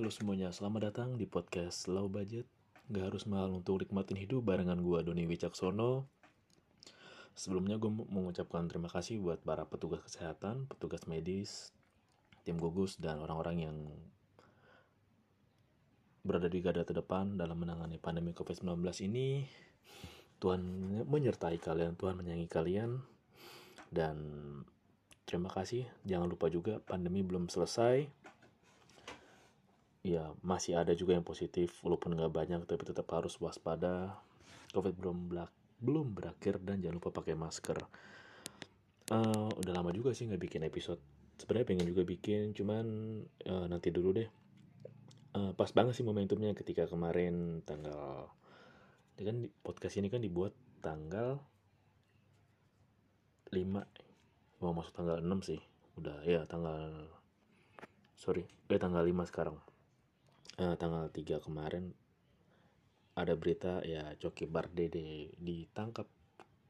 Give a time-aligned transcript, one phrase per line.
[0.00, 2.48] Halo semuanya, selamat datang di podcast Low Budget.
[2.88, 6.08] Gak harus mahal untuk nikmatin hidup barengan gue Doni Wicaksono.
[7.36, 11.76] Sebelumnya gue mengucapkan terima kasih buat para petugas kesehatan, petugas medis,
[12.48, 13.76] tim gugus, dan orang-orang yang
[16.24, 19.44] berada di garda terdepan dalam menangani pandemi COVID-19 ini.
[20.40, 20.64] Tuhan
[21.12, 23.04] menyertai kalian, Tuhan menyayangi kalian,
[23.92, 24.16] dan
[25.28, 25.84] terima kasih.
[26.08, 28.08] Jangan lupa juga pandemi belum selesai,
[30.00, 34.16] ya masih ada juga yang positif walaupun nggak banyak tapi tetap harus waspada.
[34.70, 37.78] Covid belum belak belum berakhir dan jangan lupa pakai masker.
[39.10, 41.00] Uh, udah lama juga sih nggak bikin episode.
[41.40, 42.86] Sebenarnya pengen juga bikin cuman
[43.48, 44.28] uh, nanti dulu deh.
[45.34, 48.30] Uh, pas banget sih momentumnya ketika kemarin tanggal
[49.18, 51.38] ini kan podcast ini kan dibuat tanggal
[53.50, 55.60] 5 mau masuk tanggal 6 sih.
[55.98, 57.10] Udah ya tanggal
[58.14, 59.56] sorry eh tanggal 5 sekarang
[60.60, 61.96] uh, tanggal 3 kemarin
[63.16, 66.06] ada berita ya Coki Bardede ditangkap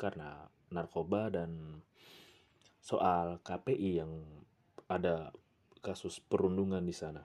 [0.01, 1.83] karena narkoba dan
[2.81, 4.25] soal KPI yang
[4.89, 5.35] ada
[5.85, 7.23] kasus perundungan di sana.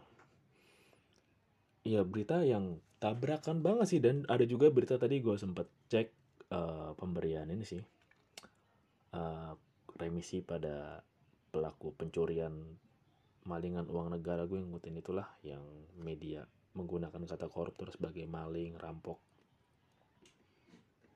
[1.85, 6.07] Ya berita yang tabrakan banget sih dan ada juga berita tadi gue sempet cek
[6.49, 7.83] uh, pemberian ini sih
[9.13, 9.53] uh,
[9.95, 11.05] remisi pada
[11.53, 12.51] pelaku pencurian
[13.45, 15.61] malingan uang negara gue ngikutin itulah yang
[16.01, 19.17] media menggunakan kata koruptor sebagai maling, rampok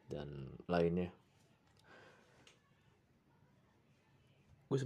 [0.07, 1.11] dan lainnya.
[4.71, 4.77] Gue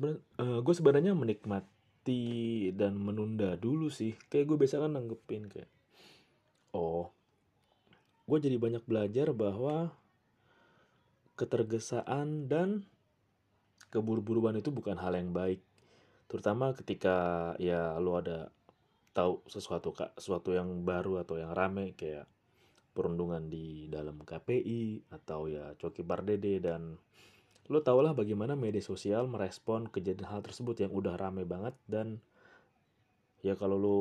[0.73, 4.17] sebenarnya uh, menikmati dan menunda dulu sih.
[4.27, 5.71] Kayak gue biasa kan nanggepin kayak
[6.73, 7.13] oh
[8.25, 9.93] gue jadi banyak belajar bahwa
[11.37, 12.89] ketergesaan dan
[13.93, 15.61] keburu-buruan itu bukan hal yang baik
[16.25, 18.49] terutama ketika ya lo ada
[19.13, 22.25] tahu sesuatu kak sesuatu yang baru atau yang rame kayak
[22.93, 26.97] perundungan di dalam KPI atau ya Coki Bardede dan
[27.71, 32.19] lo tau lah bagaimana media sosial merespon kejadian hal tersebut yang udah rame banget dan
[33.41, 33.99] ya kalau lo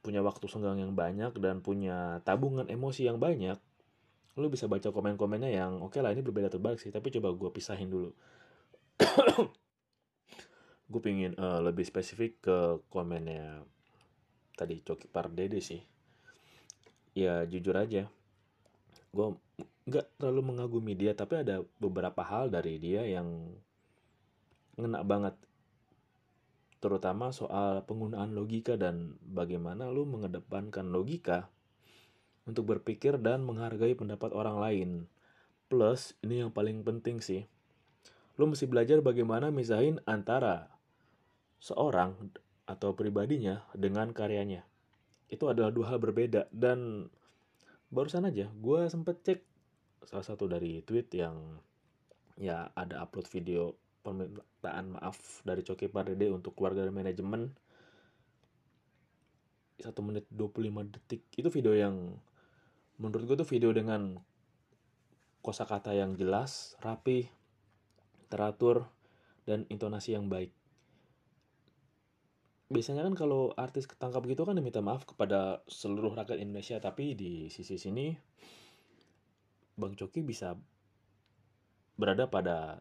[0.00, 3.58] punya waktu senggang yang banyak dan punya tabungan emosi yang banyak
[4.38, 7.50] lo bisa baca komen-komennya yang oke okay lah ini berbeda terbalik sih tapi coba gue
[7.50, 8.10] pisahin dulu.
[10.90, 12.58] Gue pingin uh, lebih spesifik ke
[12.90, 13.62] komennya
[14.60, 15.80] tadi Coki Pardede sih
[17.16, 18.04] ya jujur aja
[19.10, 19.26] gue
[19.88, 23.56] nggak terlalu mengagumi dia tapi ada beberapa hal dari dia yang
[24.76, 25.34] ngena banget
[26.80, 31.48] terutama soal penggunaan logika dan bagaimana lu mengedepankan logika
[32.48, 34.90] untuk berpikir dan menghargai pendapat orang lain.
[35.70, 37.46] Plus, ini yang paling penting sih.
[38.40, 40.72] Lu mesti belajar bagaimana misahin antara
[41.60, 42.16] seorang
[42.70, 44.62] atau pribadinya dengan karyanya.
[45.26, 47.10] Itu adalah dua hal berbeda dan
[47.90, 49.40] barusan aja gue sempet cek
[50.06, 51.58] salah satu dari tweet yang
[52.38, 53.74] ya ada upload video
[54.06, 57.52] permintaan maaf dari Coki Pardede untuk keluarga dan manajemen.
[59.80, 61.20] Satu menit 25 detik.
[61.36, 62.16] Itu video yang
[62.96, 64.16] menurut gue tuh video dengan
[65.44, 67.28] kosakata yang jelas, rapi,
[68.32, 68.88] teratur,
[69.44, 70.52] dan intonasi yang baik
[72.70, 77.50] biasanya kan kalau artis ketangkap gitu kan diminta maaf kepada seluruh rakyat Indonesia tapi di
[77.50, 78.14] sisi sini
[79.74, 80.54] Bang Coki bisa
[81.98, 82.78] berada pada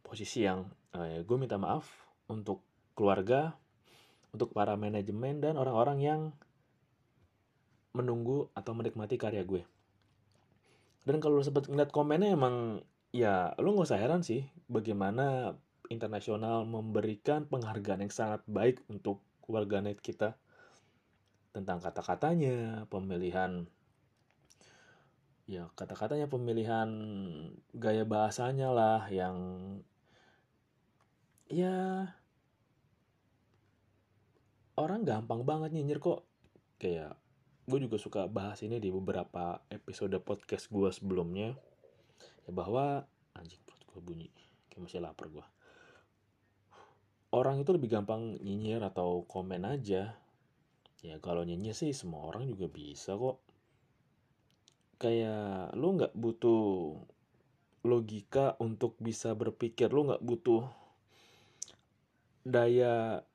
[0.00, 0.64] posisi yang
[0.96, 2.64] eh, gue minta maaf untuk
[2.96, 3.56] keluarga,
[4.32, 6.20] untuk para manajemen dan orang-orang yang
[7.92, 9.62] menunggu atau menikmati karya gue.
[11.04, 12.80] Dan kalau sempat ngeliat komennya emang
[13.12, 15.58] ya lo gak usah heran sih bagaimana
[15.92, 20.40] internasional memberikan penghargaan yang sangat baik untuk warganet kita.
[21.52, 23.68] Tentang kata-katanya, pemilihan
[25.44, 26.88] ya kata-katanya pemilihan
[27.76, 29.36] gaya bahasanya lah yang
[31.52, 32.08] ya
[34.80, 36.24] orang gampang banget nyinyir kok.
[36.80, 37.20] Kayak
[37.68, 41.52] gue juga suka bahas ini di beberapa episode podcast gue sebelumnya.
[42.48, 43.04] Ya bahwa
[43.36, 44.30] anjing perut gue bunyi.
[44.72, 45.46] Kayak masih lapar gue
[47.32, 50.12] orang itu lebih gampang nyinyir atau komen aja.
[51.02, 53.40] Ya kalau nyinyir sih semua orang juga bisa kok.
[55.00, 56.94] Kayak lu nggak butuh
[57.82, 60.62] logika untuk bisa berpikir lu nggak butuh
[62.46, 63.26] daya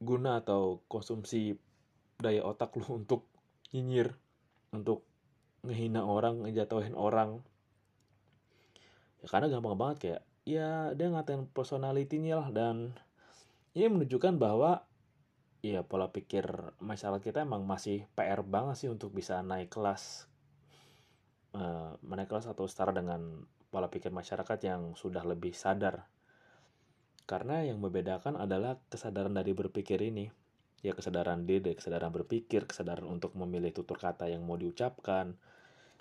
[0.00, 1.56] guna atau konsumsi
[2.16, 3.28] daya otak lu untuk
[3.74, 4.14] nyinyir
[4.72, 5.04] untuk
[5.66, 7.42] ngehina orang ngejatuhin orang.
[9.20, 12.94] Ya karena gampang banget kayak ya dia ngatain personalitinya lah dan
[13.74, 14.86] ini menunjukkan bahwa
[15.60, 16.46] ya pola pikir
[16.78, 20.30] masyarakat kita emang masih PR banget sih untuk bisa naik kelas
[21.56, 26.06] uh, naik kelas atau setara dengan pola pikir masyarakat yang sudah lebih sadar.
[27.26, 30.30] Karena yang membedakan adalah kesadaran dari berpikir ini.
[30.84, 35.34] Ya kesadaran diri, kesadaran berpikir, kesadaran untuk memilih tutur kata yang mau diucapkan,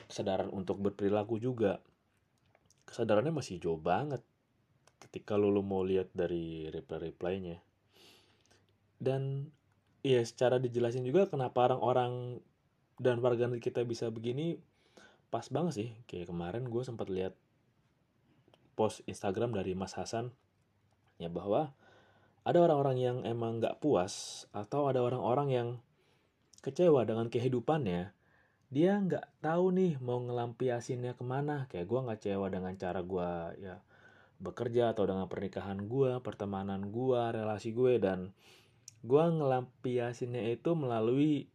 [0.05, 1.81] kesadaran untuk berperilaku juga.
[2.85, 4.21] Kesadarannya masih jauh banget
[4.99, 7.59] ketika lo, lo mau lihat dari reply-reply-nya.
[8.95, 9.51] Dan
[10.05, 12.39] ya secara dijelasin juga kenapa orang-orang
[13.01, 14.61] dan warga kita bisa begini
[15.33, 15.89] pas banget sih.
[16.07, 17.35] Kayak kemarin gue sempat lihat
[18.75, 20.31] post Instagram dari Mas Hasan
[21.15, 21.71] ya bahwa
[22.45, 25.69] ada orang-orang yang emang nggak puas atau ada orang-orang yang
[26.61, 28.13] kecewa dengan kehidupannya.
[28.69, 31.65] Dia nggak tahu nih mau ngelampiasinnya ke mana.
[31.71, 33.75] Kayak gue nggak kecewa dengan cara gue ya
[34.39, 38.35] bekerja atau dengan pernikahan gue pertemanan gue relasi gue dan
[39.05, 41.47] gue ngelampiasinnya itu melalui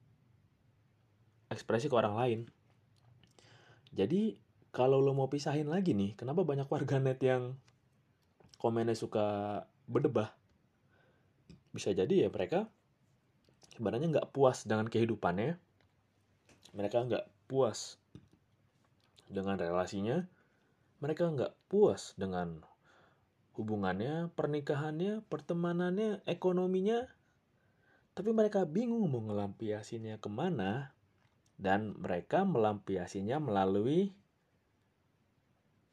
[1.52, 2.40] ekspresi ke orang lain
[3.90, 4.38] jadi
[4.70, 7.58] kalau lo mau pisahin lagi nih, kenapa banyak warganet yang
[8.62, 9.26] komennya suka
[9.90, 10.30] berdebah?
[11.74, 12.70] Bisa jadi ya mereka
[13.74, 15.58] sebenarnya nggak puas dengan kehidupannya,
[16.74, 17.98] mereka nggak puas
[19.26, 20.22] dengan relasinya,
[21.02, 22.62] mereka nggak puas dengan
[23.60, 27.04] hubungannya, pernikahannya, pertemanannya, ekonominya,
[28.16, 30.92] tapi mereka bingung mau ngelampiasinnya ke mana
[31.60, 34.16] dan mereka melampiasinya melalui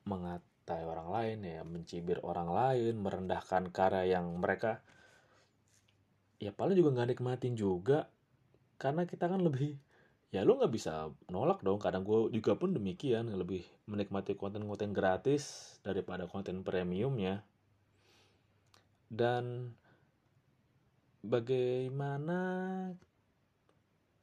[0.07, 4.79] mengatai orang lain ya mencibir orang lain merendahkan karya yang mereka
[6.39, 8.07] ya paling juga nggak nikmatin juga.
[8.77, 9.75] Karena kita kan lebih
[10.31, 11.81] ya lo nggak bisa nolak dong.
[11.81, 17.43] Kadang gue juga pun demikian lebih menikmati konten-konten gratis daripada konten premiumnya
[19.07, 19.71] dan
[21.23, 22.39] bagaimana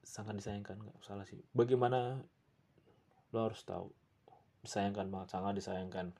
[0.04, 1.40] sangat disayangkan nggak salah sih.
[1.56, 2.22] Bagaimana
[3.32, 3.90] lo harus tahu.
[4.64, 6.12] Disayangkan banget sangat disayangkan.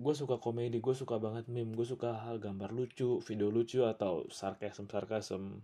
[0.00, 4.24] Gue suka komedi gue suka banget meme gue suka hal gambar lucu video lucu atau
[4.32, 5.60] sarkasm sarkasm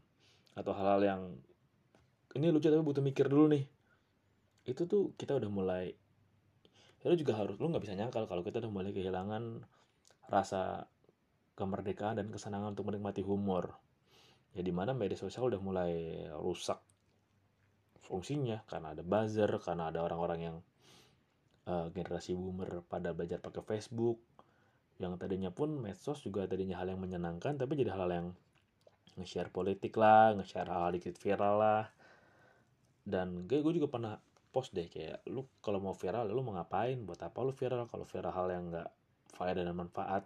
[0.53, 1.23] atau hal-hal yang
[2.37, 3.65] ini lucu tapi butuh mikir dulu nih.
[4.67, 5.95] Itu tuh kita udah mulai
[7.01, 9.63] ya lo juga harus lo nggak bisa nyangkal kalau kita udah mulai kehilangan
[10.27, 10.91] rasa
[11.57, 13.75] kemerdekaan dan kesenangan untuk menikmati humor.
[14.53, 15.93] Ya di mana media sosial udah mulai
[16.37, 16.79] rusak
[18.07, 20.57] fungsinya karena ada buzzer karena ada orang-orang yang
[21.67, 24.21] uh, generasi boomer pada belajar pakai Facebook.
[24.97, 28.29] Yang tadinya pun medsos juga tadinya hal yang menyenangkan tapi jadi hal, -hal yang
[29.17, 31.85] nge-share politik lah nge-share hal, hal dikit viral lah.
[33.07, 34.17] Dan gue, gue juga pernah
[34.53, 36.97] post deh kayak lu kalau mau viral lu mau ngapain?
[37.05, 37.89] Buat apa lu viral?
[37.89, 38.89] Kalau viral hal yang nggak
[39.37, 40.25] faedah dan manfaat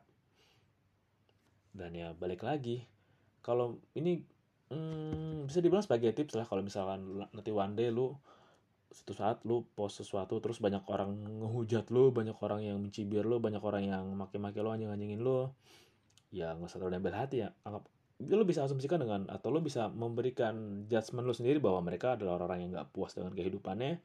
[1.75, 2.85] dan ya balik lagi.
[3.41, 4.21] Kalau ini
[4.71, 8.15] hmm, bisa dibilang sebagai tips lah kalau misalkan nanti one day lu
[8.91, 13.39] suatu saat lu post sesuatu terus banyak orang ngehujat lu banyak orang yang mencibir lu
[13.39, 15.47] banyak orang yang maki-maki lu anjing-anjingin lu
[16.35, 17.55] ya nggak usah terlalu nempel hati ya.
[17.67, 17.87] Anggap
[18.21, 22.67] lu bisa asumsikan dengan atau lu bisa memberikan judgement lu sendiri bahwa mereka adalah orang-orang
[22.67, 24.03] yang nggak puas dengan kehidupannya.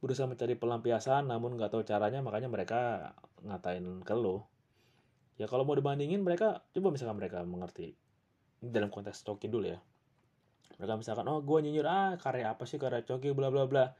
[0.00, 3.12] Berusaha mencari pelampiasan namun nggak tahu caranya makanya mereka
[3.42, 4.40] ngatain ke lu
[5.36, 7.92] ya kalau mau dibandingin mereka coba misalkan mereka mengerti
[8.60, 9.78] dalam konteks Coki dulu ya.
[10.80, 13.92] Mereka misalkan oh gue nyinyir ah karya apa sih karya Coki bla bla bla.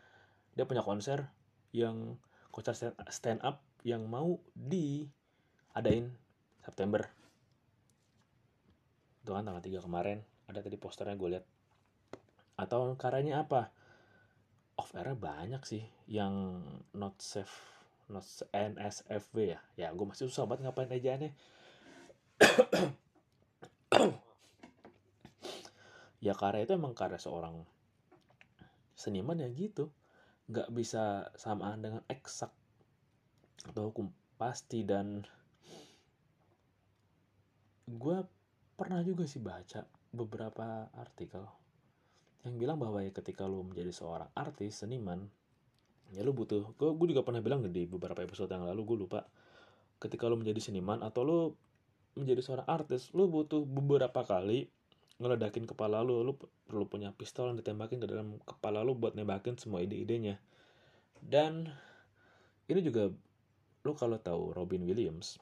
[0.57, 1.29] Dia punya konser
[1.77, 2.17] yang
[2.49, 2.73] konser
[3.13, 6.09] stand up yang mau diadain
[6.65, 7.05] September.
[9.21, 11.45] Itu kan tanggal 3 kemarin ada tadi posternya gue lihat.
[12.57, 13.69] Atau karyanya apa?
[14.81, 16.65] Off air banyak sih yang
[16.97, 17.76] not safe
[18.53, 19.61] NSFW ya?
[19.75, 21.33] Ya gue masih susah banget ngapain nih
[26.27, 27.63] ya karya itu emang karya seorang
[28.99, 29.91] seniman ya gitu.
[30.51, 32.51] Nggak bisa samaan dengan eksak
[33.67, 35.27] atau hukum pasti dan
[37.87, 38.19] gue
[38.75, 41.47] pernah juga sih baca beberapa artikel
[42.47, 45.27] yang bilang bahwa ya ketika lo menjadi seorang artis seniman
[46.15, 46.77] ya lo butuh.
[46.79, 49.27] Gue, gue juga pernah bilang di beberapa episode yang lalu gue lupa.
[49.97, 51.39] Ketika lo menjadi seniman atau lo
[52.17, 54.69] menjadi seorang artis lo butuh beberapa kali
[55.17, 56.37] ngeledakin kepala lo lo
[56.69, 60.37] perlu punya pistol yang ditembakin ke dalam kepala lo buat nembakin semua ide-idenya.
[61.21, 61.69] Dan
[62.69, 63.09] ini juga
[63.85, 65.41] lo kalau tahu Robin Williams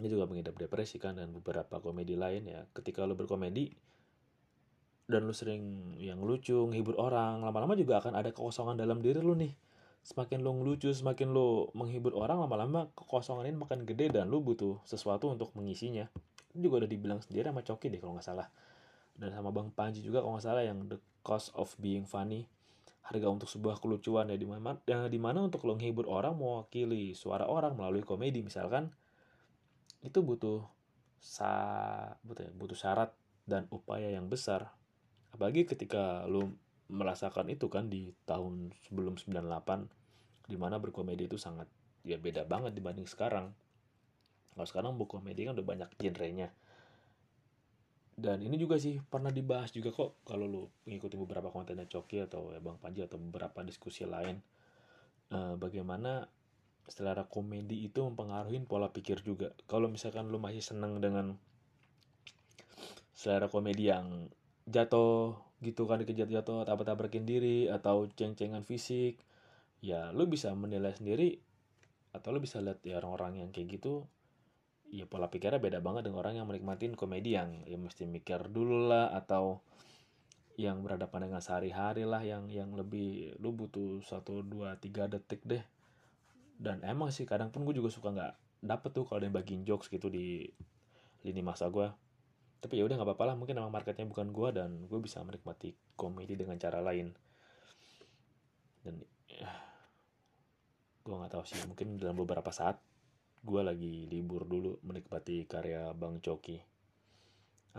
[0.00, 2.64] ini juga mengidap depresi kan dan beberapa komedi lain ya.
[2.72, 3.68] Ketika lo berkomedi
[5.10, 9.34] dan lo sering yang lucu menghibur orang lama-lama juga akan ada kekosongan dalam diri lo
[9.34, 9.52] nih.
[10.00, 14.80] Semakin lo ngelucu semakin lo menghibur orang lama-lama kekosongan ini makin gede dan lo butuh
[14.88, 16.08] sesuatu untuk mengisinya.
[16.54, 18.48] Ini juga udah dibilang sendiri sama Coki deh kalau nggak salah.
[19.12, 22.48] Dan sama Bang Panji juga kalau nggak salah yang the cost of being funny.
[23.04, 27.12] Harga untuk sebuah kelucuan ya di mana yang di mana untuk lo menghibur orang mewakili
[27.12, 28.94] suara orang melalui komedi misalkan
[30.00, 30.64] itu butuh
[31.20, 31.52] sa
[32.24, 33.12] butuh, butuh syarat
[33.44, 34.72] dan upaya yang besar
[35.34, 36.50] apalagi ketika lu
[36.90, 41.70] merasakan itu kan di tahun sebelum 98 di mana berkomedi itu sangat
[42.02, 43.54] ya beda banget dibanding sekarang
[44.54, 46.50] kalau sekarang berkomedi kan udah banyak genrenya
[48.20, 52.52] dan ini juga sih pernah dibahas juga kok kalau lu mengikuti beberapa kontennya Coki atau
[52.52, 54.36] ya Bang Panji atau beberapa diskusi lain
[55.32, 56.28] uh, bagaimana
[56.90, 59.54] selera komedi itu mempengaruhi pola pikir juga.
[59.70, 61.38] Kalau misalkan lu masih seneng dengan
[63.14, 64.26] selera komedi yang
[64.68, 69.20] jatuh gitu kan dikejar jatuh atau tabrakin diri atau ceng-cengan fisik
[69.84, 71.40] ya lu bisa menilai sendiri
[72.12, 74.08] atau lu bisa lihat ya orang-orang yang kayak gitu
[74.90, 78.90] ya pola pikirnya beda banget dengan orang yang menikmatin komedi yang ya mesti mikir dulu
[78.90, 79.62] lah atau
[80.58, 85.64] yang berhadapan dengan sehari-hari lah yang yang lebih lu butuh satu dua tiga detik deh.
[86.60, 89.88] Dan emang sih kadang pun gue juga suka nggak dapet tuh kalau dia bagiin jokes
[89.88, 90.44] gitu di
[91.24, 91.88] lini masa gue
[92.60, 95.72] tapi ya udah nggak apa-apa lah mungkin emang marketnya bukan gue dan gue bisa menikmati
[95.96, 97.08] komedi dengan cara lain.
[98.84, 99.00] Dan
[101.00, 102.76] gue nggak tahu sih mungkin dalam beberapa saat
[103.40, 106.60] gue lagi libur dulu menikmati karya bang Coki.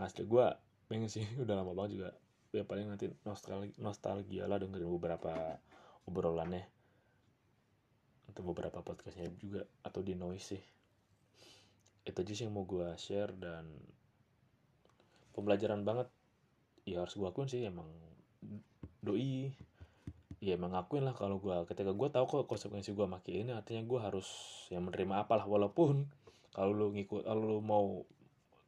[0.02, 0.46] Asli gue
[0.90, 2.10] pengen sih udah lama banget juga.
[2.52, 5.62] Ya paling nanti nostalgia, nostalgia lah dengerin beberapa
[6.10, 6.66] obrolannya.
[8.34, 10.62] Atau beberapa podcastnya juga atau di noise sih.
[12.02, 13.70] Itu aja sih yang mau gue share dan
[15.32, 16.08] pembelajaran banget.
[16.86, 17.88] Ya harus gue akuin sih emang
[19.02, 19.52] doi.
[20.42, 23.86] Ya emang ngakuin lah kalau gue ketika gue tahu kok konsekuensi gue makin ini artinya
[23.86, 24.26] gue harus
[24.74, 26.10] yang menerima apalah walaupun
[26.50, 28.02] kalau lu ngikut kalau lu mau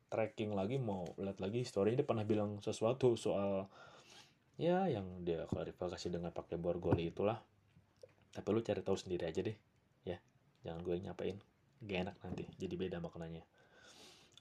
[0.07, 3.67] tracking lagi mau lihat lagi story ini pernah bilang sesuatu soal
[4.55, 7.43] ya yang dia klarifikasi dengan pakai borgoli itulah.
[8.31, 9.57] Tapi lu cari tahu sendiri aja deh
[10.07, 10.23] ya.
[10.63, 11.39] Jangan gue nyapain.
[11.83, 13.43] Gak enak nanti jadi beda maknanya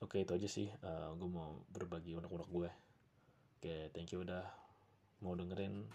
[0.04, 0.68] oke itu aja sih.
[0.84, 2.70] Uh, gue mau berbagi unek-unek gue.
[3.58, 4.44] Oke thank you udah
[5.24, 5.88] mau dengerin.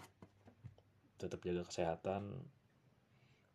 [1.21, 2.33] Tetap jaga kesehatan.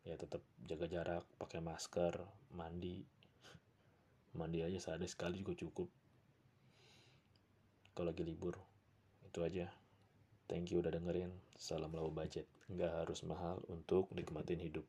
[0.07, 2.23] Ya tetap jaga jarak pakai masker
[2.55, 3.03] mandi.
[4.39, 5.91] Mandi aja sehari sekali juga cukup.
[7.91, 8.55] Kalau lagi libur
[9.27, 9.67] itu aja.
[10.47, 11.35] Thank you udah dengerin.
[11.59, 12.47] Salam low budget.
[12.71, 14.87] Nggak harus mahal untuk nikmatin hidup.